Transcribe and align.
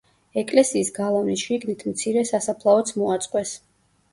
ეკლესიის 0.41 0.89
გალავნის 0.95 1.43
შიგნით 1.49 1.85
მცირე 1.91 2.25
სასაფლაოც 2.33 2.93
მოაწყვეს. 3.03 3.57